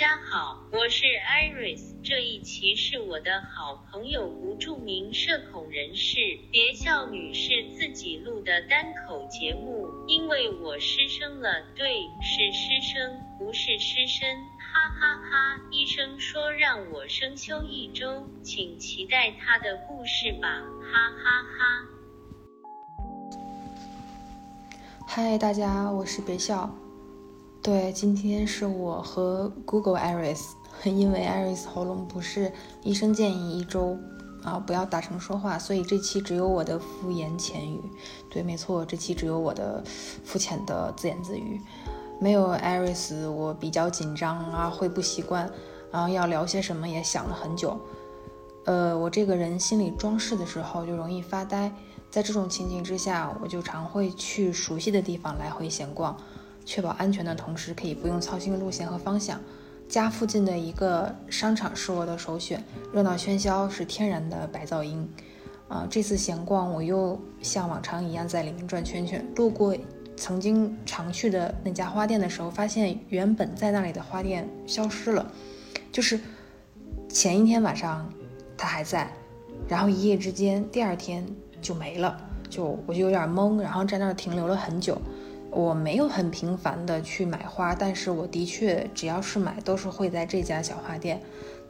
[0.00, 1.92] 家好，我是 Iris。
[2.02, 6.16] 这一期是我的好朋友不著名社恐人士
[6.50, 9.86] 别笑女士自己录的单口节目。
[10.08, 14.26] 因为我失声了，对，是失声，不是失声，
[14.58, 15.60] 哈哈哈！
[15.70, 20.48] 医生说让我生休一周，请期待他的故事吧，
[20.80, 21.84] 哈哈哈。
[25.06, 26.74] 嗨，大家，我是别笑。
[27.62, 30.40] 对，今天是我和 Google Iris，
[30.82, 32.50] 因为 Iris 喉咙不适，
[32.82, 33.98] 医生建议一周
[34.42, 37.78] 啊不要大声说话，所以这期只有我的敷衍浅语。
[38.30, 39.84] 对，没错，这期只有我的
[40.24, 41.60] 肤浅的自言自语，
[42.18, 45.46] 没有 Iris，我比较紧张啊，会不习惯，
[45.92, 47.78] 然后要聊些什么也想了很久。
[48.64, 51.70] 呃，我这个人心里装饰的时候就容易发呆，
[52.10, 56.16] 在这种情景之下，我就常会去熟悉的地方来回闲逛。
[56.64, 59.40] 确保安全的同时，可以不用操心路线和方向。
[59.88, 62.62] 家附近的一个商场是我的首选，
[62.92, 65.08] 热闹喧嚣是天然的白噪音。
[65.68, 69.24] 啊，这次闲逛，我又像往常一样在里面转圈圈。
[69.36, 69.76] 路过
[70.16, 75.24] 曾经常去的那家花店的时候，发现原本在那里的花店消失了，
[75.92, 76.18] 就是
[77.08, 78.12] 前一天晚上
[78.56, 79.12] 它还在，
[79.68, 81.24] 然后一夜之间第二天
[81.62, 82.16] 就没了，
[82.48, 85.00] 就我就有点懵，然后在那儿停留了很久。
[85.50, 91.20] 我没有很频繁的去买花，但是我的确只要是买，都是会在这家小花店。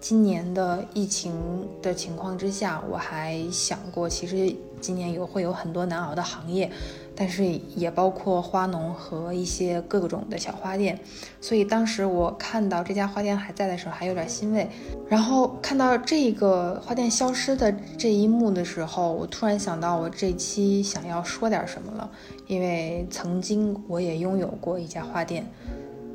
[0.00, 1.34] 今年的疫情
[1.82, 6.70] 的情况之下，我还想过，其实今年有会有很多难熬的行业。
[7.14, 7.44] 但是
[7.76, 10.98] 也包括花农和一些各种的小花店，
[11.40, 14.68] 所以当时我看到这家花店还在的时候，还有点欣慰。
[15.08, 22.10] 然后看到这个花店消失的这一幕的时候，我突然想到我这期想要说点什么了，
[22.46, 25.44] 因为曾经我也拥有过一家花店，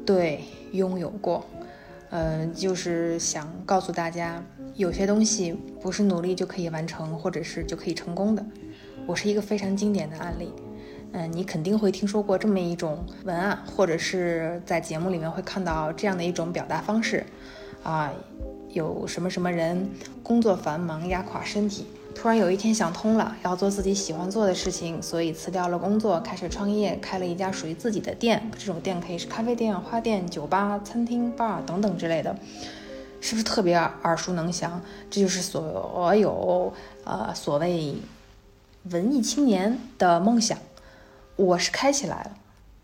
[0.06, 0.40] 对，
[0.72, 1.46] 拥有过，
[2.10, 4.44] 呃，就是想告诉大家，
[4.76, 8.44] 有些东西不是努力就可以完成，或者是就可以成功的。
[9.06, 10.50] 我是一个非常经典的案例。
[11.18, 17.26] 嗯，你肯定会听说过这么一种文案，或者是在节目里面会看到这样的一种表达方式，
[17.84, 18.12] 啊，
[18.72, 19.90] 有什么什么人
[20.22, 28.52] 工作繁忙压垮身体，突然有一天想通了，要做自己喜欢做的事情，所以辞掉了工作，开始创业，开了一家属于自己的店。
[28.60, 32.36] 这种店可以是咖啡店、花店、酒吧、餐厅、bar 等等之类的，
[33.22, 34.82] 是不是特别耳熟能详？
[35.10, 36.74] 这就是所有
[37.06, 37.96] 呃所谓
[38.92, 40.58] 文艺青年的梦想。
[41.36, 42.32] 我是开起来了，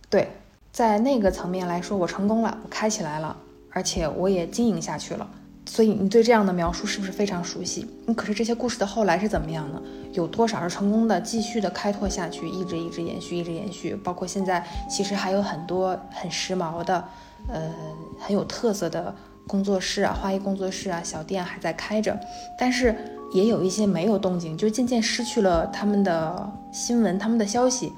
[0.10, 0.28] 对，
[0.72, 3.36] 在那个层面来说，我成功了，我开起来了，
[3.72, 5.28] 而且我也经营下去了。
[5.66, 7.88] 所以你对这样的描述是不是非常熟悉？
[8.08, 9.82] 你可是这些故事的后来是怎么样呢？
[10.12, 13.96] 有多少是成功的，继续的开拓下去，一直一直延续，一直延续？
[13.96, 17.02] 包括现在，其实还有很多很时髦的，
[17.48, 17.72] 呃，
[18.20, 19.16] 很有特色的
[19.48, 22.20] 工作室啊，花艺工作室啊，小店还在开着，
[22.60, 22.94] 但是
[23.32, 27.94] 也有一些没有动静，就渐渐失去了他们的新闻，他们的消息。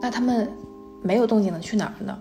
[0.00, 0.50] 那他们
[1.02, 2.18] 没有动静的去哪儿呢？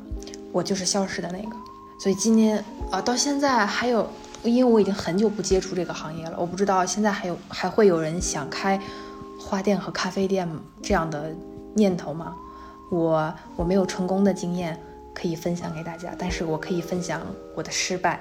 [0.51, 1.55] 我就是消失的那个。
[1.99, 4.07] 所以今天啊，到现在还有，
[4.43, 8.79] 因为我已经很久不接触这个行业了，我不知道现在还有还会有人想开
[9.39, 10.49] 花店和咖啡店
[10.81, 11.33] 这样的
[11.73, 12.35] 念头吗？
[12.91, 14.81] 我我没有成功的经验
[15.13, 17.21] 可以分享给大家，但是我可以分享
[17.55, 18.19] 我的失败。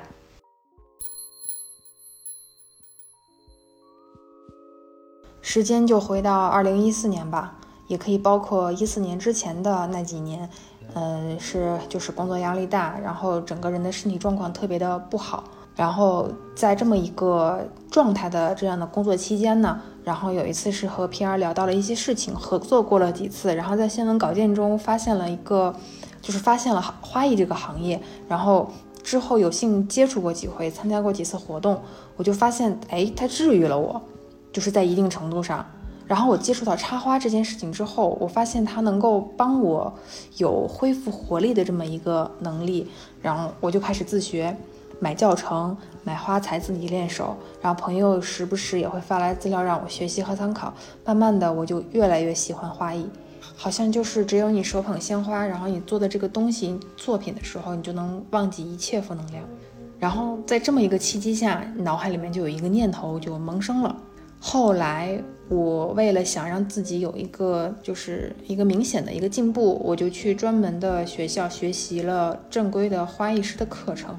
[5.41, 7.59] 时间就回到二零一四年吧。
[7.89, 10.49] 也可以包括一四年之前的那几年，
[10.95, 15.43] 嗯，是就是工作压力大，然后整个人的身体状况特别的不好，
[15.75, 25.75] 然后在这么一个状态的这样的工作期间呢，然后有一次是和 PR 聊到了一些事情，合作过了几次，然后在新闻稿件中发现了一个，
[26.21, 28.71] 就是发现了花艺这个行业，然后
[29.03, 31.81] 之后有幸接触过几回，参加过几次活动，
[32.17, 34.01] 我就发现，哎，它治愈了我，
[34.53, 35.65] 就是在一定程度上。
[36.09, 39.93] 然后我接触到插花这件事情之后，我发现它能够帮我
[40.39, 42.91] 有恢复活力的这么一个能力，
[43.21, 44.57] 然后我就开始自学，
[44.99, 50.73] 买教程，买花材自己练手，然后朋友时不时也会发来资料让我学习和参考，
[51.05, 53.07] 慢慢的我就越来越喜欢花艺，
[53.55, 59.45] 好像就是只有你手捧鲜花，然后你做的这个东西作品的时候，你就能忘记一切负能量，
[59.99, 63.95] 然后在这么一个契机下，脑海里面就有一个念头就萌生了。
[64.41, 74.19] 后来，我为了想让自己有一个就是一个明显的一个进步，我就去专门的学校学习了正规的花艺师的课程。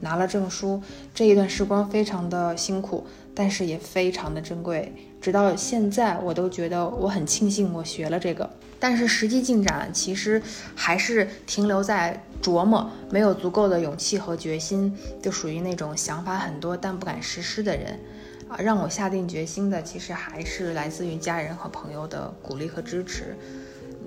[0.00, 0.82] 拿了证书，
[1.14, 4.92] 这一段时光非常的辛苦，但是也非常的珍贵。
[5.22, 8.48] 直到现在，我都觉得我很庆幸我学了这个。
[8.78, 10.40] 但是实际进展其实
[10.74, 17.98] 还是停留在琢磨，没有足够的勇气和决心，就属于那种想法很多但不敢实施的人。
[18.48, 23.36] 啊，让我下定决心的，其实还是来自于家人和朋友的鼓励和支持。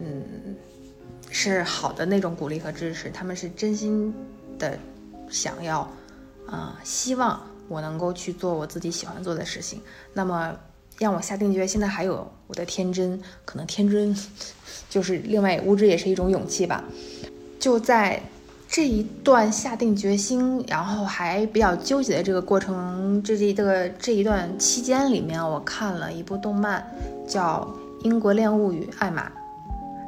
[0.02, 0.56] 嗯，
[1.30, 4.14] 是好的那种鼓励和支持，他们是真心
[4.58, 4.78] 的
[5.30, 5.88] 想要，
[6.48, 9.82] 啊，希望我能够去做我自己喜欢做的事情。
[10.14, 10.58] 那么。
[10.98, 14.14] 让我下定决心的还有我的天真，可能天真
[14.90, 16.84] 就是另外无知也是一种勇气吧。
[17.58, 18.22] 就在
[18.72, 26.86] 这一段下定决心，然后还比较纠结的这个过程，这这这个这一段期间里面，我看了一部动漫，
[27.28, 27.68] 叫
[28.06, 29.24] 《英国恋物语：艾玛》，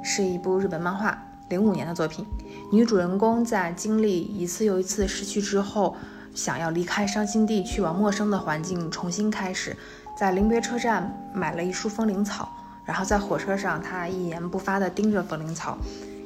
[0.03, 1.17] 是一部日本漫画，
[1.49, 2.23] 零五年的作品。
[2.71, 5.95] 女主人公在经历一次又一次失去之后，
[6.35, 9.75] 想要离开伤心地，去往陌生的环境重新开始。
[10.15, 12.47] 在临别车站买了一束风铃草，
[12.85, 15.75] 然后在火车上，她一言不发地盯着风铃草，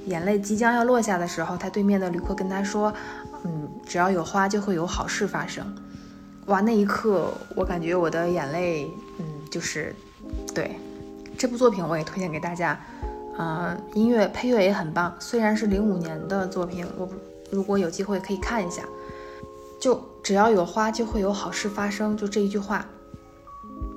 [0.05, 2.93] 眼泪即将要落下的时候，他对面的旅客跟他说
[3.43, 5.65] ：“嗯，只要有花，就会有好事发生。”
[6.47, 9.95] 哇，那一刻，我感觉我的眼泪，嗯，就是，
[10.53, 10.77] 对，
[11.37, 12.79] 这部作品我也推荐给大家。
[13.37, 17.09] 嗯，音乐配乐也很棒，虽然是零五年的作品，我
[17.51, 18.83] 如果有机会可以看一下。
[19.77, 22.85] 就只要有花，就会有好事发生，就这一句话。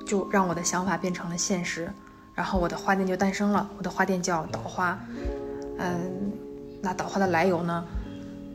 [0.05, 1.91] 就让我的想法变成了现实，
[2.33, 3.69] 然后我的花店就诞生了。
[3.77, 4.99] 我的花店叫岛花，
[5.79, 6.31] 嗯，
[6.81, 7.83] 那岛花的来由呢？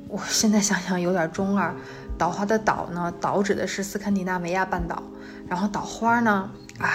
[0.08, 1.74] 我现在想想有点中二。
[2.16, 3.12] 岛花的岛呢？
[3.20, 5.02] 岛指的是斯堪的纳维亚半岛，
[5.48, 6.48] 然后岛花呢？
[6.78, 6.88] 啊，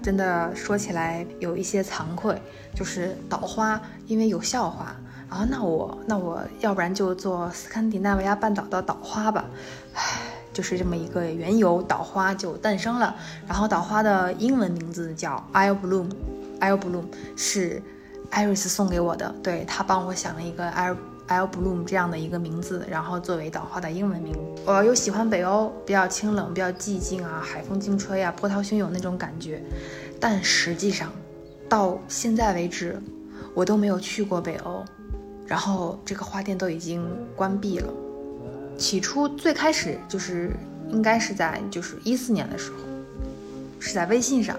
[0.00, 2.40] 真的说起来有一些惭愧，
[2.74, 4.94] 就是岛花，因为有校花
[5.28, 5.44] 啊。
[5.50, 9.46] 那我那我要不然就做斯堪的纳维亚半岛的岛花吧，
[9.94, 10.02] 唉。
[10.52, 13.14] 就是这么一个缘由，岛花就诞生了。
[13.46, 17.04] 然后岛花的英文名字叫 Isle Bloom，Isle Bloom
[17.36, 17.80] 是
[18.30, 20.96] 艾瑞斯送给我的，对他帮我想了一个 Isle
[21.28, 24.34] Isle Bloom 这样的一个名字，然后作为岛花的英文名。
[24.64, 29.62] 我又喜欢北欧，比较清冷，比较寂静啊，海风劲吹啊，波涛汹涌那种感觉。
[30.20, 31.10] 但实际上，
[31.68, 33.00] 到现在为止，
[33.54, 34.84] 我都没有去过北欧，
[35.46, 37.04] 然后这个花店都已经
[37.34, 37.92] 关闭了。
[38.78, 40.52] 起初最开始就是
[40.88, 42.78] 应该是在就是一四年的时候，
[43.78, 44.56] 是在微信上，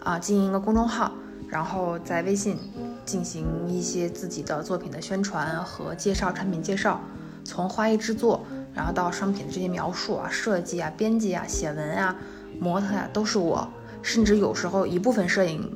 [0.00, 1.12] 啊经营一个公众号，
[1.48, 2.58] 然后在微信
[3.06, 7.00] 进行一些自己的作品的宣传和介绍产品介绍，
[7.44, 8.44] 从花艺制作，
[8.74, 12.14] 然后到商品的这些描述啊、设计啊、编辑啊、写文啊、
[12.60, 13.66] 模特啊，都是我，
[14.02, 15.74] 甚至有时候一部分摄影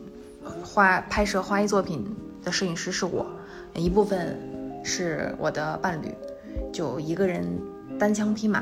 [0.62, 2.05] 花拍摄花艺作品
[2.44, 3.25] 的摄影师是我，
[3.75, 4.38] 一部分
[4.85, 6.15] 是我的伴侣，
[6.71, 7.59] 就一个人。
[7.99, 8.61] 单枪匹马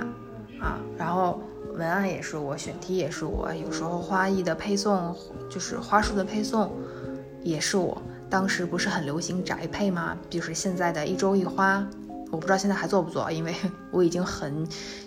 [0.61, 1.41] 啊，然后
[1.75, 5.15] 文案也是我，选题也是我，有时候花艺的配送
[5.49, 6.73] 就是花束的配送
[7.44, 8.03] 也是我。
[8.31, 10.17] 当时不是很流行宅配吗？
[10.29, 11.87] 就是现在的一周一花，
[12.31, 13.55] 我不知道现在还做不做，因为
[13.91, 14.67] 我已经很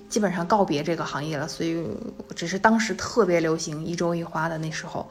[0.09, 1.47] 基本上告别这个行业了。
[1.47, 1.85] 所以
[2.35, 5.07] 只是当时特别流行一周一花的那时候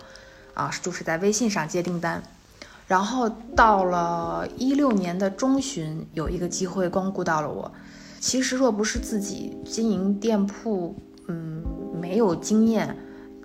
[0.55, 2.23] 啊，就是在微信上接订单。
[2.87, 7.71] 然后到了一六年的中旬，有一个机会光顾到了我。
[8.19, 10.95] 其实，若不是自己经营店铺，
[11.29, 11.63] 嗯，
[12.01, 12.95] 没有经验，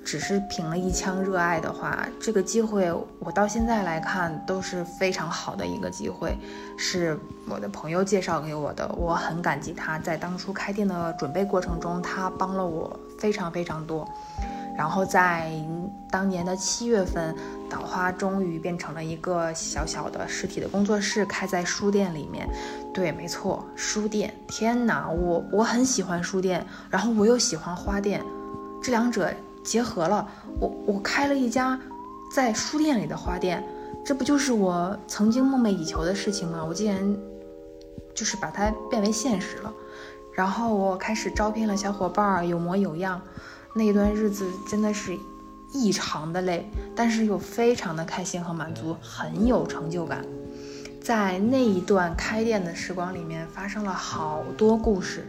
[0.06, 6.38] 只是凭了一腔热爱的话，这个机会我到现在来看都是非常好的一个机会，
[6.78, 7.20] 是
[7.50, 14.08] 我的朋友介绍给我的，我很感激他，在当初开店的准备过程中，他帮了我非常非常多。
[14.78, 15.50] 然后在
[16.12, 17.34] 当年的七月份，
[17.70, 22.48] 岛花终于变成了一个小小的实体的工作室，开在书店里面。
[22.94, 24.34] 对，没错，书店。
[24.50, 28.22] 天哪，我我很喜欢书店，然后我又喜欢花店，
[28.84, 29.34] 这两者
[29.66, 30.26] 结合了，
[30.60, 31.78] 我我开了一家
[32.34, 33.62] 在书店里的花店，
[34.06, 36.64] 这不就是我曾经梦寐以求的事情吗？
[36.64, 37.18] 我竟然
[38.14, 39.74] 就是把它变为现实了。
[40.34, 43.22] 然后我开始招聘了小伙伴，有模有样。
[43.74, 45.18] 那一段日子真的是
[45.74, 50.24] 异常的累，但是又非常的开心和满足，很有成就感。
[51.02, 55.26] 在那一段开店的时光里面，发生了好多故事。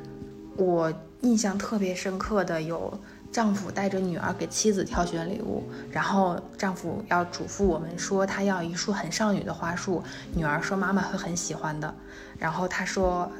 [0.56, 2.98] 我印象特别深刻的有，
[3.30, 10.02] 丈夫带着女儿给妻子挑选礼物，然后丈夫要嘱咐我们说他要一束很少女的花束，
[10.34, 11.94] 女儿说妈妈会很喜欢的。
[12.38, 13.30] 然后他说，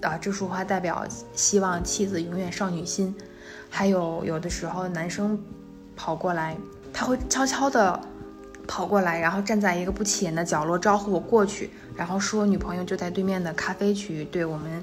[0.00, 3.14] 啊，这束花代表希望妻子永远少女心。
[3.68, 5.38] 还有有的时候，男生
[5.94, 6.56] 跑过来，
[6.92, 8.00] 他会悄悄地
[8.66, 14.82] 跑过来，然后站在一个不起眼的角落招呼我过去，然后说女朋友就在对面的咖啡区，对我们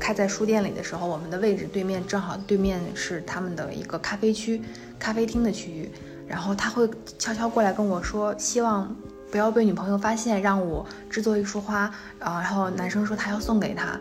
[0.00, 4.60] 开在书店里的时候，我们的位置对面正好对面是他们的一个咖啡区、
[4.98, 5.88] 咖啡厅的区域。
[6.26, 6.88] 然后他会
[7.18, 8.96] 悄悄过来跟我说，希望
[9.30, 11.92] 不要被女朋友发现，让我制作一束花。
[12.20, 14.00] 啊，然后男生说他要送给她。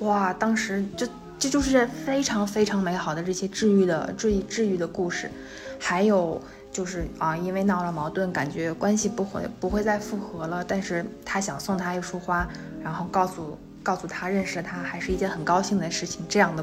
[0.00, 1.06] 哇，当时就
[1.38, 5.30] 这就是非常非常美好的这些治愈的治愈治愈的故事。
[5.78, 12.48] 还有就是啊，因为闹了矛盾，感觉关系不会不会再复合了，但是他想送她一束花，
[12.82, 13.56] 然后告诉
[13.88, 16.20] 告诉他认识了他还是一件很高兴的事情。
[16.28, 16.62] 这样的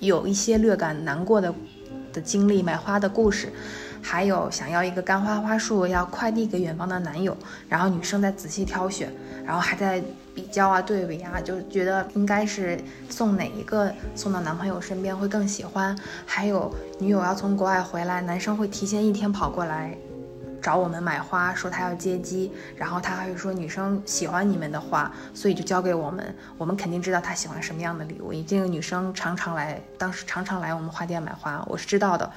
[0.00, 1.54] 有一些略感难过的
[2.10, 3.52] 的经历，买花的故事。
[4.00, 7.36] 还有想要一个干花花束，要快递给远方的男友，
[7.68, 9.10] 然后女生在仔细挑选，
[9.46, 10.02] 然后还在
[10.34, 12.78] 比较啊、对比啊，就觉得应该是
[13.08, 15.96] 送哪一个送到男朋友身边会更喜欢。
[16.26, 19.96] 还有女友要从国外回来，男生会提前一天跑过来
[20.64, 28.32] 找我们买花，说他要接机，然后他还会说女生喜欢你们的花，所以就交给我们，我们肯定知道他喜欢什么样的礼物。
[28.44, 32.32] 这个女生常常来，当时常常来我们花店买花，我是知道的。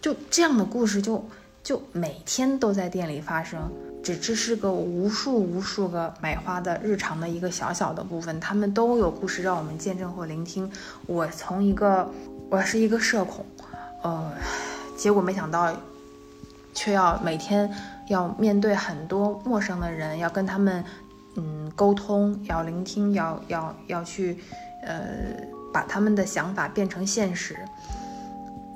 [0.00, 1.24] 就这样的故事，就
[1.62, 3.60] 就每天都在店里发生，
[4.02, 10.68] 只只是个无数无数个买花的日常的一个小小的部分，他们都有故事让我们见证或聆听。
[11.06, 12.10] 我从一个
[12.50, 13.46] 我是一个社恐，
[14.02, 14.32] 呃，
[14.96, 15.72] 结果没想到，
[16.74, 17.70] 却要每天
[18.08, 20.84] 要面对很多陌生的人，要跟他们
[21.36, 24.38] 嗯沟通，要聆听，要要要去
[24.84, 25.04] 呃
[25.72, 27.56] 把他们的想法变成现实。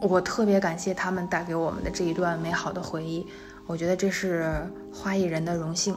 [0.00, 3.26] 我特别感谢他们带给我们的这一段美好的回忆，
[3.66, 4.52] 我觉得这是
[4.92, 5.96] 花艺人的荣幸。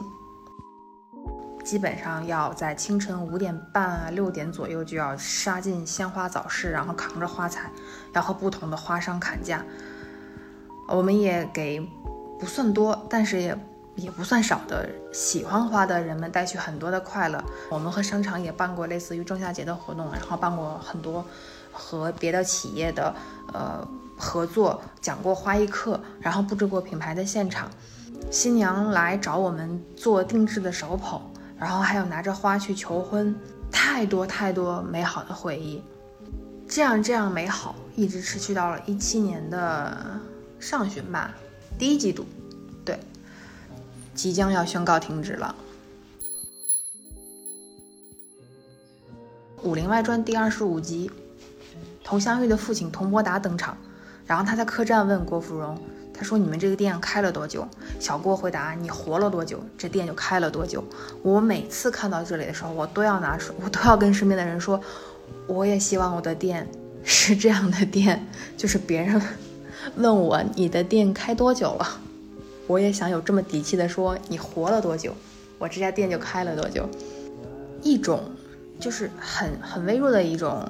[1.64, 7.68] 基本上要在清晨五点半啊六点左右就要杀进鲜花早市，然后扛着花材，
[8.12, 9.64] 要和不同的花商砍价。
[10.88, 11.80] 我们也给
[12.38, 13.58] 不算多，但是也
[13.94, 17.42] 也不算少的喜欢花的人们带去很多的快乐。
[17.70, 21.24] 我们和商场也办过类似于仲夏节的活动，然后办过很多。
[21.78, 23.14] 和别的企业的
[23.52, 27.70] 呃合作，讲过花艺课，然后布置过品牌的现场，
[28.30, 31.20] 新娘来找我们做定制的手捧，
[31.58, 33.38] 然后还有拿着花去求婚，
[33.70, 35.82] 太多太多美好的回忆，
[36.66, 39.94] 这样这样美好，一直持续到了一七年的
[40.58, 41.34] 上旬吧，
[41.78, 42.26] 第一季度，
[42.84, 42.98] 对，
[44.14, 45.54] 即将要宣告停止了，
[49.62, 51.10] 《武林外传》第二十五集。
[52.08, 53.76] 佟湘玉的父亲佟伯达登场，
[54.26, 55.76] 然后他在客栈问郭芙蓉
[56.14, 57.66] ：“他说你们这个店开了多久？”
[57.98, 60.84] 小郭回答：“你活了多久，这店就开了多久。”
[61.24, 64.80] 我每次看到这里的时候，我都要拿出，我都要跟身边的人说
[65.48, 66.64] ：“我也希望我的店
[67.02, 68.24] 是这样的店，
[68.56, 69.20] 就是别人
[69.94, 72.00] 问我你的店开多久了，
[72.66, 75.14] 我也想有这么底气的说你活了多久，
[75.58, 76.88] 我这家店就开了多久。”
[77.82, 78.20] 一种
[78.80, 80.68] 就是很很微弱的一种。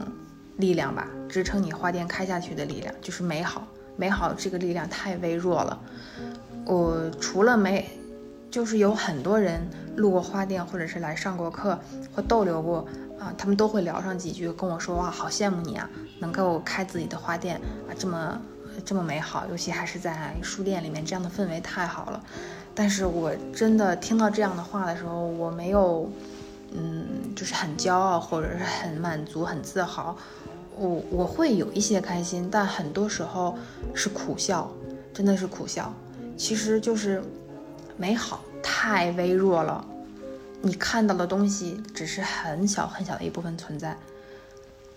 [0.58, 5.78] 力量吧，支撑你花店开下去的力量就是美好，美好这个力量太微弱了。
[6.64, 7.86] 我除了没，
[8.50, 9.60] 就是有很多人
[9.96, 11.78] 路过花店或者是来上过课
[12.14, 12.86] 或逗留过
[13.18, 18.40] 啊，他们都会聊上几句，跟我说哇，好羡慕你啊，能够开自己的花店啊，这么
[18.84, 22.22] 这么美好，尤其还是在书店里面，这样的氛围太好了。
[22.74, 26.10] 但是我真的听到这样的话的时候，我没有，
[26.72, 30.16] 嗯，就是很骄傲或者是很满足、很自豪。
[30.76, 33.56] 我我会有一些开心，但很多时候
[33.94, 34.70] 是苦笑，
[35.14, 35.90] 真的是苦笑。
[36.36, 37.22] 其实就是
[37.96, 39.82] 美好太微弱了，
[40.60, 43.96] 你看到的东西只是很小很小的一部分存在。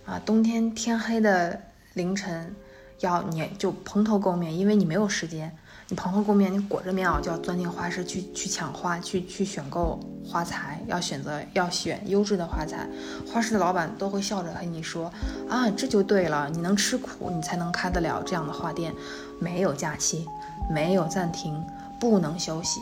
[0.05, 1.62] 啊，冬天天黑的
[1.93, 2.53] 凌晨，
[3.00, 5.56] 要你就蓬头垢面，因为你没有时间。
[5.88, 12.88] 你蓬头垢面，你裹着棉袄就要钻进花市去去抢花，去去选购花材，要选择要选优质的花材。
[13.25, 15.12] 花市的老板都会笑着和你说
[15.50, 18.94] ：“啊，这就对了，你能吃苦，你才能开得了这样的花店。
[19.39, 20.27] 没有假期，
[20.70, 21.60] 没有暂停，
[22.00, 22.82] 不能休息。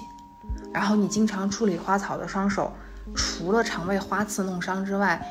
[0.73, 2.73] 然后你经常处理花草的双手，
[3.15, 5.25] 除了常为花刺弄伤之外。”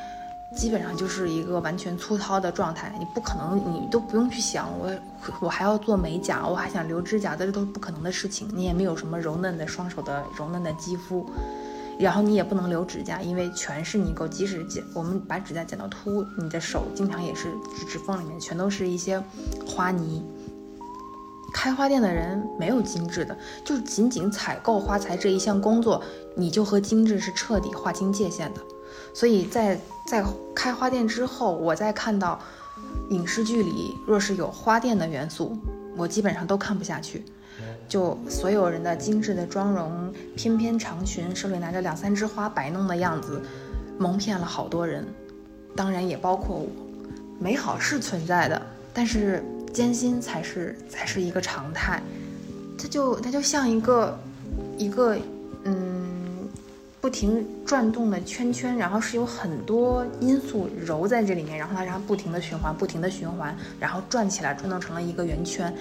[0.55, 4.89] 基本上就是一个完全粗糙的状态，你不可能，你都不用去想，我
[5.41, 8.49] 我还要做美甲，我还想留指甲，这都是不可能的事情。
[8.53, 11.25] 你也没有什么柔嫩的双手的柔嫩的肌肤，
[11.99, 14.27] 然后你也不能留指甲，因为全是泥垢。
[14.27, 19.21] 即使剪，我们把指甲剪到秃，你的手经常也是指指缝里面全都是一些
[19.67, 20.23] 花泥。
[21.53, 26.01] 开花店的人没有精致的，就仅仅采购花材这一项工作，
[26.35, 28.61] 你就和精致是彻底划清界限的。
[29.13, 30.23] 所以在在
[30.55, 32.39] 开花店之后，我再看到
[33.09, 35.57] 影视剧里若是有花店的元素，
[35.97, 37.25] 我基本上都看不下去。
[37.89, 43.41] 就所有人的精致的妆容、翩翩长裙，手里拿着两三枝花摆弄的样子，
[43.97, 45.05] 蒙骗了好多人。
[45.75, 46.67] 当然也包括我。
[47.39, 48.59] 美好是存在的，
[48.91, 52.01] 但是艰辛才是才是一个常态。
[52.79, 54.19] 它就它就像一个
[54.75, 55.15] 一个
[55.65, 55.96] 嗯
[56.99, 65.73] 不停转动的圈圈，然后是有很多因素揉在这里面，然后它让它不停的循环，不停的循环，然后转起来，转动成了一个圆圈，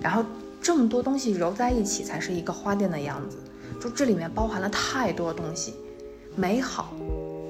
[0.00, 0.24] 然后
[0.60, 3.36] 这么多东西揉在一起才是一个花店的样子。
[3.80, 5.74] 就这里面包含了太多东西，
[6.34, 6.92] 美好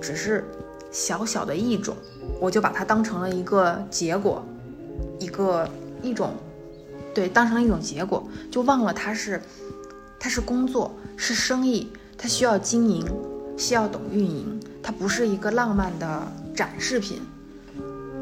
[0.01, 0.45] 只是
[0.91, 1.97] 小小的一种。
[2.39, 4.45] 我就把它当成了一个结果，
[5.19, 5.67] 一个
[6.03, 6.35] 一种，
[7.15, 9.41] 对，当成了一种结果，就忘了它是，
[10.19, 13.05] 它是工作，是生意，它需要经营，
[13.57, 16.23] 需要懂运营，它不是一个浪漫的
[16.55, 17.21] 展示品。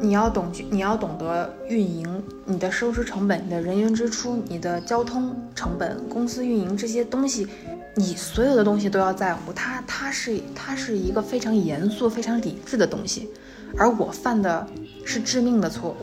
[0.01, 7.47] 你要懂，你要懂得运营，你的收支成本、你的人员支出、你的交通成本、公司运营这些东西，
[7.95, 9.53] 你所有的东西都要在乎。
[9.53, 13.29] 它，它是，它是一个非常严肃、非常理智的东西。
[13.77, 14.67] 而我犯的
[15.05, 15.95] 是致命的错误，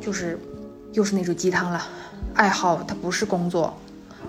[0.00, 0.38] 就是
[0.92, 1.86] 又是那句鸡汤了。
[2.32, 3.78] 爱好它不是工作，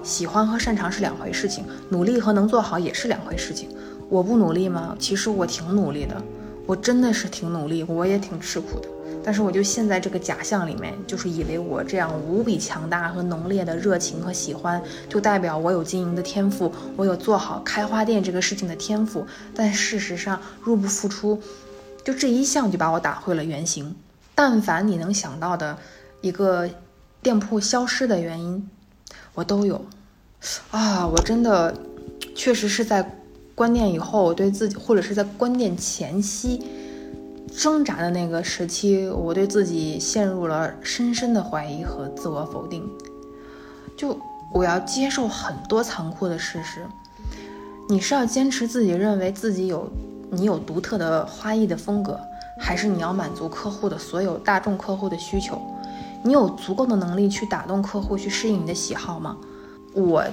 [0.04, 3.70] 喜欢和擅长是两回事情，努力和能做好也是两回事情。
[4.10, 4.96] 我不努力吗？
[5.00, 6.22] 其实我挺努力的，
[6.66, 8.88] 我真的是挺努力，我也挺吃苦的。
[9.24, 19.26] 但是我就陷在这个假象里面，就是以为我这样无比强大和浓烈的热情和喜欢，就代表我有经营的天赋，我有做好开花店这个事情的天赋。
[19.56, 21.42] 但事实上，入不敷出。
[22.04, 23.96] 就这一项就把我打回了原形。
[24.36, 25.76] 但凡你能想到的
[26.22, 26.70] 一个
[27.24, 28.70] 店铺消失的原因，
[29.36, 29.80] 我都有。
[30.72, 31.72] 啊，我真的
[32.34, 33.08] 确实是在
[33.54, 36.66] 关店以后，我对自己，或者是在关店前夕
[37.56, 42.84] 挣扎的那个时期，我对自己陷入了深深的怀疑和自我否定。
[43.96, 44.18] 就
[44.52, 46.86] 我要接受很多残酷的事实。
[47.88, 49.88] 你是要坚持自己认为自己有。
[50.32, 52.20] 你有独特的花艺的风格，
[52.60, 55.62] 还是你要满足客户的所有大众客户的需求？
[56.26, 59.38] 你有足够的能力去打动客户，去适应你的喜好吗？
[59.94, 60.24] 我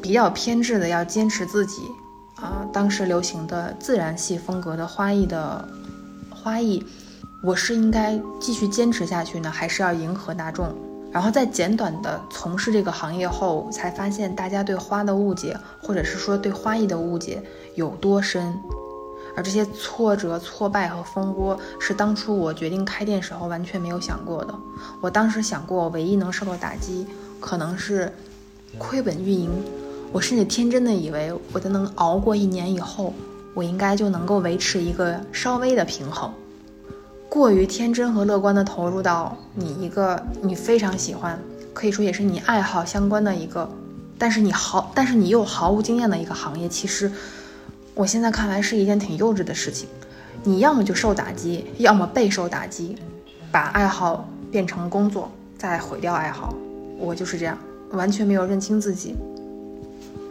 [0.00, 1.82] 比较偏执的要坚持自己
[2.36, 5.68] 啊，当时流行的自然系风格的花艺的
[6.30, 6.84] 花艺，
[7.42, 10.72] 我是应该继续坚持下去呢，还是要迎合大众？
[11.10, 17.42] 然后在简短的从事这个行业后，才发现大家对花的误解，或者是说对花艺的误解
[17.74, 18.56] 有多深。
[19.36, 24.54] 而这些挫折、挫败和风波，是当初我决定开店时候完全没有想过的。
[25.00, 27.04] 我当时想过，唯一能受到打击，
[27.40, 28.12] 可能是
[28.78, 29.50] 亏本运营。
[30.12, 33.12] 我甚至天真的以为，我在能熬过一年以后，
[33.54, 36.32] 我应该就能够维持一个稍微的平衡。
[37.28, 41.36] 过于天真和乐观的投入到你一个你非常喜欢，
[41.72, 43.68] 可以说也是你爱好相关的一个，
[44.16, 47.10] 但是你毫但是你又毫无经验的一个行业，其实。
[47.94, 49.88] 我现在看来是一件挺幼稚的事情，
[50.42, 52.96] 你要么就受打击，要么备受打击，
[53.52, 56.52] 把爱好变成工作，再毁掉爱好。
[56.98, 57.56] 我就是这样，
[57.92, 59.14] 完全没有认清自己。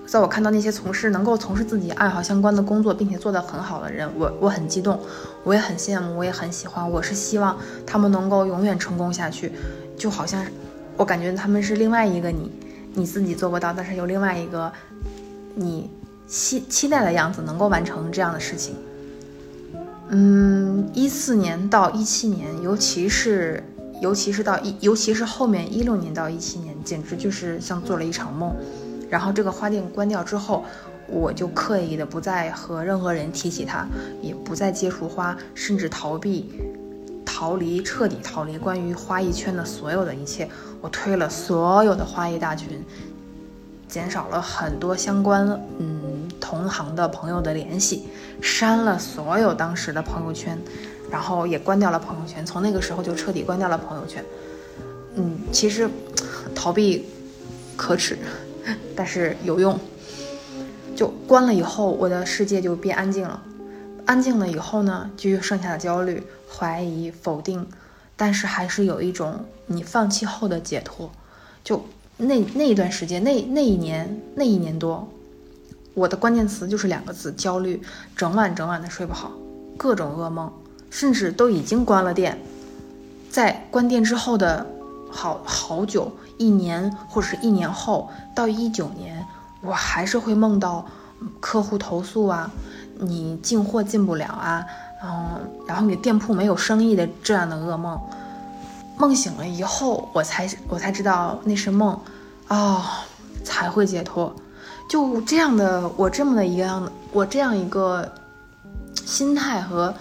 [0.06, 4.99] 在我看到那些从事能够从事自己爱好相关的工作，并且做得很好的人，我我很激动，
[5.45, 6.91] 我也很羡慕，我也很喜欢。
[6.91, 9.54] 我是希望他们能够永远成功下去，
[9.97, 10.45] 就好像
[10.97, 12.52] 我感觉他们是另外一个你，
[12.93, 14.69] 你自己做不到，但是有另外一个
[15.56, 15.89] 你。
[16.27, 18.75] 期期待的样子能够完成这样的事情，
[20.09, 23.63] 嗯，一四年到一七年，尤其是
[24.01, 28.55] 尤其是到一，尤其是后面一六年到一七年，简直就是像做了一场梦。
[29.09, 30.65] 然后这个花店关掉之后，
[31.07, 33.88] 我就刻意的不再和任何人提起它，
[34.21, 36.51] 也不再接触花，甚至逃避、
[37.23, 40.49] 逃离、彻底逃离关于花艺圈的所有的一切。
[40.81, 42.83] 我推了所有的花艺大群，
[43.93, 46.27] 减少了很多相关，嗯。
[46.39, 48.08] 同行的朋友的联系，
[48.41, 50.60] 删了所有当时的朋友圈，
[51.10, 52.45] 然后也关掉了朋友圈。
[52.45, 54.23] 从那个时候就彻底关掉了朋友圈。
[55.15, 55.89] 嗯，其实
[56.53, 57.08] 逃避
[57.77, 58.17] 可耻，
[58.95, 59.79] 但是有用。
[60.95, 63.41] 就关了以后，我的世界就变安静了。
[64.06, 67.65] 安静了以后呢，就剩下的焦虑、怀疑、否定，
[68.17, 71.10] 但是还是有一种你放弃后的解脱。
[71.63, 71.84] 就
[72.17, 75.08] 那那一段时间，那那一年，那一年多。
[75.93, 77.82] 我的关键词就是两个字：焦虑，
[78.15, 79.32] 整晚整晚的睡不好，
[79.78, 80.52] 各种噩梦，
[80.89, 82.39] 甚至都已经关了店，
[83.30, 84.65] 在关店之后的
[85.12, 89.26] 好好久，一年或者是一年后到一九年，
[89.62, 90.86] 我还是会梦到
[91.39, 92.52] 客户投诉啊，
[92.97, 94.65] 你进货进不了啊，
[95.04, 97.99] 嗯，然后你店铺没有生意的这样的噩梦。
[98.97, 101.99] 梦醒了以后，我才我才知道那是梦，
[102.47, 102.84] 哦，
[103.43, 104.34] 才会解脱。
[104.89, 108.12] 就这样的，我这么的一个样的，我这样一个
[109.06, 109.93] 心态和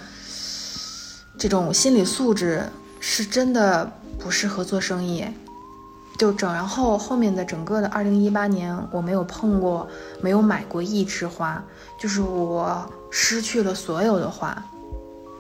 [1.39, 2.69] 这种心理素质
[3.01, 5.27] 是真的不适合做生意。
[6.19, 9.89] 就整，然后后面的整个的二零一八年，我没有碰过，
[10.21, 11.61] 没有买过一枝花，
[11.99, 14.63] 就是我失去了所有的花，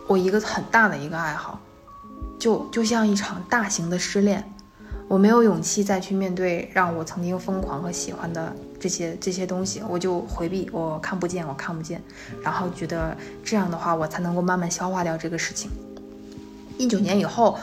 [0.08, 1.60] 我一个很大的一个爱好，
[2.42, 4.52] 就就像一场大型的失恋，
[5.06, 12.02] 我没有勇气再去面对让我曾经疯狂和喜欢的这些这些东西，我就回避，我看不见，我看不见，
[12.42, 15.70] 然后觉得这样的话，我才能够慢慢消化掉这个事情。
[16.78, 17.56] 一九年以后。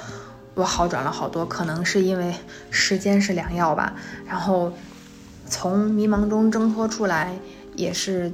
[0.55, 2.35] 我好转了好多，可能是因为
[2.69, 3.95] 时间是良药吧。
[4.27, 4.73] 然后
[5.47, 7.33] 从迷茫中挣脱出来，
[7.75, 8.29] 也是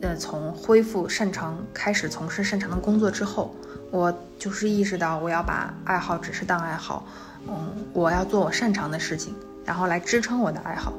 [0.00, 3.54] 呃从恢复擅长开始从事擅长的工作之后，
[3.90, 7.06] 我就是意识到我要把爱好只是当爱好，
[7.46, 10.92] 嗯，我要做我擅长的事情，然后来支撑我的爱好。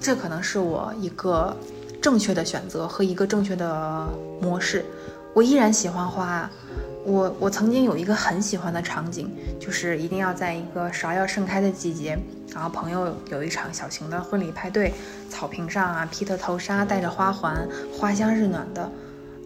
[0.00, 1.56] 这可能是我一个
[2.00, 4.06] 正确的选择和一个正确的
[4.40, 4.84] 模式。
[5.34, 6.50] 我依然喜欢花。
[7.04, 12.16] 我我曾经有一个很喜欢的场景，就是一定要在一个芍药盛开的季节，
[12.54, 14.94] 然后朋友有一场小型的婚礼派对，
[15.28, 18.88] 草坪上啊披着头纱，戴着花环，花香日暖的。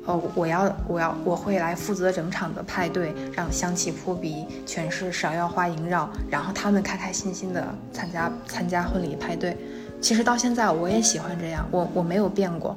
[0.07, 9.57] 哦，我要我要我会来负责整场的派对，让香气扑鼻，全是芍药花萦绕，然后他们开开心心的参加参加婚礼派对。
[10.01, 12.77] 其实到现在我也喜欢这样，我我没有变过。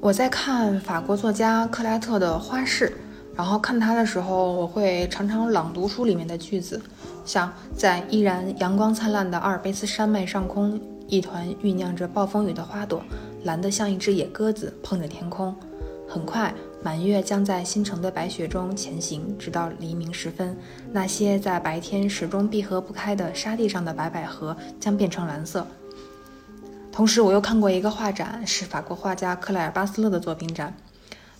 [0.00, 2.88] 我在看法国作家克莱特的《花市》，
[3.36, 6.80] 然后看他的时候，我会常常朗读书里面的句子，
[7.24, 10.80] 像在依然阳光灿烂的阿尔卑斯山脉上空，
[11.12, 13.04] 一团酝酿着暴风雨的花朵，
[13.44, 15.54] 蓝得像一只野鸽子碰着天空。
[16.08, 20.56] 很快，满月将在新城的白雪中前行，直到黎明时分，
[20.90, 25.66] 那些在白天始终闭合不开的沙地上的白百合将变成蓝色。
[26.90, 30.74] 同时，我又看过一个画展，是法国画家克莱尔·巴斯勒的作品展。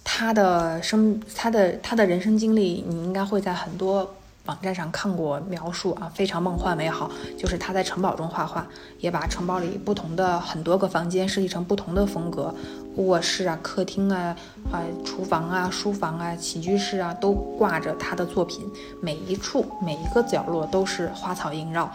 [0.04, 4.14] 他的生，他的他的人生经历，你应该会在很多
[4.46, 7.10] 网站上看过描述啊，非常梦幻美好。
[7.38, 8.66] 就是他在城堡中画画，
[8.98, 12.54] 也把城堡里不同的很多个房间设计成不同的风格，
[12.96, 14.36] 卧室啊、客厅啊、
[14.72, 18.68] 啊厨房啊、书房啊、起居室啊，都挂着他的作品，
[19.00, 21.90] 每一处每一个角落都是花草萦绕。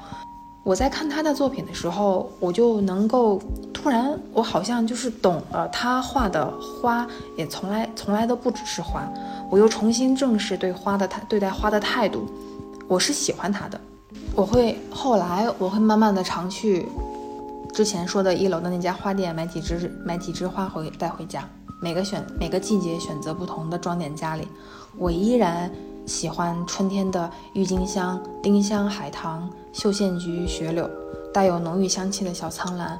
[0.67, 3.41] 我在看他的作品的时候，我就能够
[3.73, 9.09] 突然，我好像就是懂了他画的花，也从来从来都不只是花。
[9.49, 12.27] 我又重新正视对花的态对待花的态度，
[12.85, 13.79] 我是喜欢他的。
[14.35, 16.85] 我会后来我会慢慢的常去
[17.73, 21.47] 之前说的一楼的那家花店买几枝买几枝花回带回家，
[21.81, 24.45] 每个选每个季节选择不同的装点家里。
[24.97, 25.71] 我依然。
[26.07, 30.89] 喜欢春天的郁金香、丁香、海棠、绣线菊、雪柳，
[31.33, 32.97] 带有浓郁香气的小苍兰，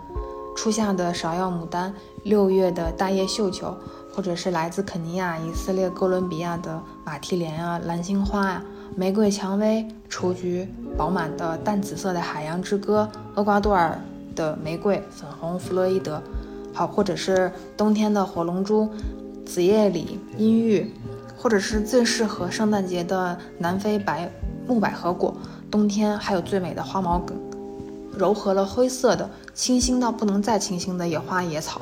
[0.58, 1.94] 初夏的芍药、牡丹，
[2.24, 3.74] 六月的大叶绣球，
[4.14, 10.68] 或者是来自肯尼亚、以色列、哥伦比亚的马蹄莲啊、蓝心花啊、玫瑰蔷薇、雏菊，
[10.98, 13.98] 饱满的淡紫色的海洋之歌，厄瓜多尔
[14.36, 16.22] 的玫瑰、粉红弗洛伊德，
[16.74, 18.90] 好，或者是冬天的火龙珠、
[19.46, 20.92] 紫叶李、阴郁。
[21.48, 24.30] 或者是最适合圣诞节的南非白
[24.68, 25.34] 木百合果，
[25.72, 27.38] 冬天还有最美的花毛梗，
[28.18, 31.80] 柔和了灰色的清新到不能再清新的野花野草，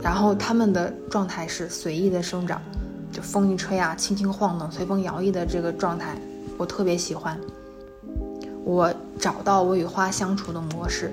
[0.00, 2.62] 然后它们的状态是随意的生长，
[3.10, 6.16] 就风一吹啊，轻轻晃动，随风摇曳的这个状态，
[6.56, 7.36] 我特别喜欢。
[8.64, 11.12] 我找到我与花相处的模式，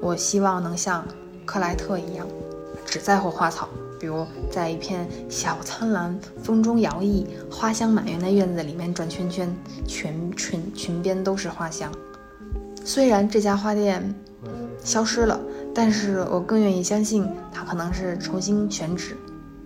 [0.00, 1.04] 我希望能像
[1.44, 2.26] 克莱特一样，
[2.86, 3.68] 只在乎花草。
[4.00, 9.54] 比如在一片小苍兰风中摇曳、花香满园的院子里面转圈圈，
[9.86, 11.92] 全裙裙边都是花香。
[12.82, 14.14] 虽然这家花店
[14.82, 15.38] 消失了，
[15.74, 19.14] 但是我更愿意相信它可能是重新选址、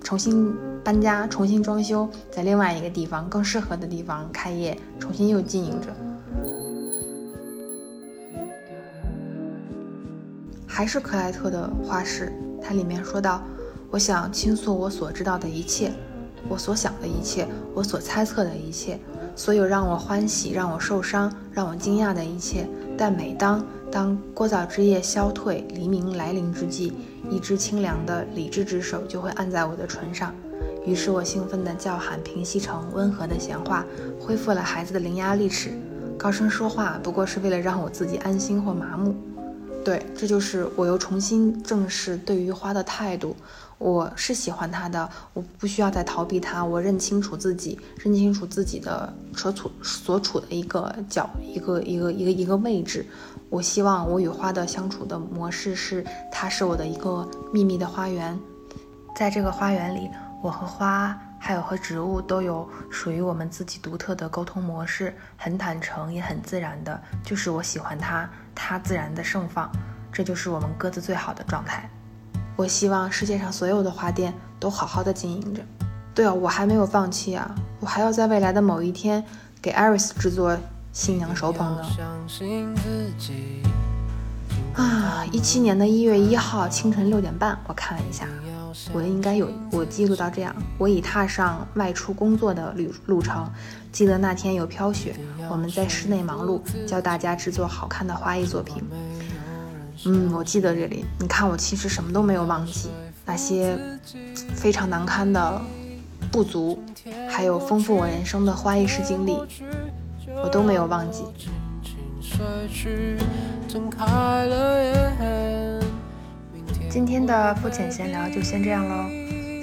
[0.03, 5.95] 重新搬家、重新装修，在另外一个地方更适合的地方开业，重新又经营着。
[10.67, 13.41] 还是克莱特的花式，它里面说到。
[13.95, 15.93] 我想倾诉我所知道的一切，
[16.49, 18.99] 我所想的一切，我所猜测的一切，
[19.37, 22.69] 所有让我欢喜、让我受伤、让我惊讶的一切。
[22.99, 26.93] 但每当当聒噪之夜消退、黎明来临之际，
[27.31, 30.35] 一只清凉的理智之手就会按在我的唇上，
[30.85, 33.87] 于是我兴奋地叫喊，平息成温和的闲话，
[34.19, 35.71] 恢复了孩子的伶牙俐齿。
[36.19, 39.15] 高声说话不过是为了让我自己安心或麻木。
[39.85, 43.37] 对，这就是我又重新正视对于花的态度。
[43.79, 46.65] 我是喜欢它的，我不需要再逃避它。
[46.65, 53.05] 我认清楚自己，认清楚自己的所处所处的一个角，一个一个一个一个位置。
[53.51, 58.39] 我希望我与花的相处的模式是，它是我的一个秘密的花园，
[59.15, 60.09] 在这个花园里，
[60.43, 69.71] 我和花，还有和植物都有属于我们自己独特的沟通模式，很坦诚，也很自然的，就是我喜欢它，它自然的盛放，
[70.13, 71.89] 这就是我们各自最好的状态。
[72.57, 75.61] 我希望世界上所有的花店都好好的经营着。
[76.15, 79.25] 对啊，我还没有放弃啊，我还要在未来的某一天
[79.61, 80.57] 给 Iris 制作
[80.93, 81.83] 新娘手捧呢。
[84.75, 88.27] 啊，一七年的一月一号清晨六点半，我看了一下。
[88.93, 93.49] 我应该有我记录到这样，我已踏上外出工作的旅路程。
[93.93, 95.15] 记得那天有飘雪，
[95.49, 98.83] 我们在室内忙碌，教大家制作好看的花艺作品。
[100.07, 101.05] 嗯，我记得这里。
[101.19, 102.91] 你看，我其实什么都没有忘记，
[103.25, 103.79] 那些
[104.55, 105.61] 非常难堪的
[106.31, 106.83] 不足，
[107.29, 109.39] 还有丰富我人生的花艺师经历，
[110.43, 111.25] 我都没有忘记。
[116.91, 119.09] 今天的肤浅闲聊就先这样喽，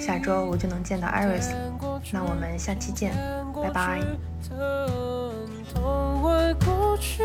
[0.00, 1.52] 下周我就能见到 Iris，
[2.10, 3.14] 那我们下期见，
[3.54, 4.00] 拜拜。
[6.64, 7.22] 过去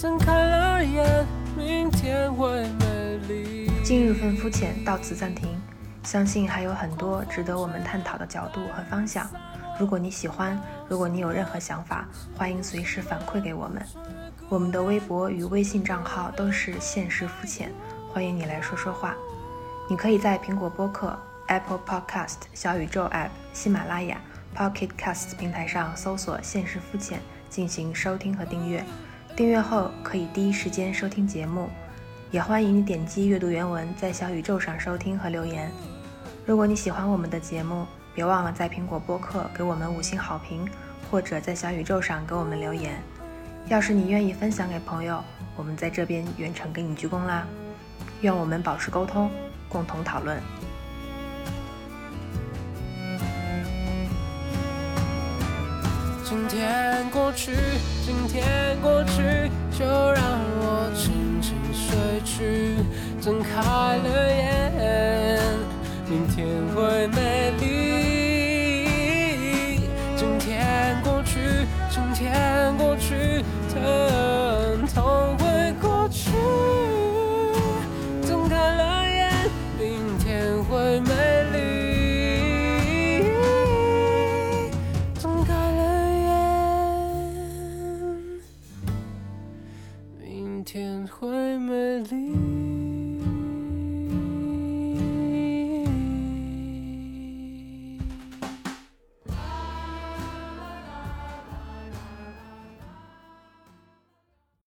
[0.00, 5.60] 睁开了眼，明天会美丽今日份肤浅到此暂停，
[6.04, 9.28] 相信还有很多值得我们探讨的角度和方向。
[9.76, 10.56] 如果你喜欢，
[10.88, 12.06] 如果你有任何想法，
[12.36, 13.84] 欢迎随时反馈给我们。
[14.48, 17.72] 我们的微博与微信账号都是现实肤浅。
[18.12, 19.16] 欢迎你来说说话。
[19.90, 24.20] 你可以在苹果播客、Apple Podcast、小宇宙 App、喜马拉雅、
[24.56, 28.84] Pocket Cast 平台上搜索“现实肤浅”进行收听和订阅。
[29.38, 31.70] 订阅后可以第一时间收听节目。
[32.32, 35.70] 也欢迎你点击阅读原文，在小宇宙上收听和留言。
[36.44, 40.68] 如果你喜欢我们的节目，别忘了在苹果播客给我们五星好评，
[41.08, 43.00] 或者在小宇宙上给我们留言。
[43.68, 45.22] 要是你愿意分享给朋友，
[45.54, 47.46] 我们在这边远程给你鞠躬啦。
[48.22, 49.30] 愿我们保持沟通，
[49.68, 50.42] 共同讨论。
[56.28, 57.52] 今天过去，
[58.04, 60.22] 今天过去，就让
[60.60, 62.74] 我轻轻睡去，
[63.18, 63.62] 睁开
[63.96, 65.40] 了眼，
[66.06, 67.47] 明天会美。